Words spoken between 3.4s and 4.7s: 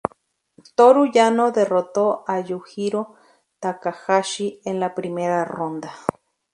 Takahashi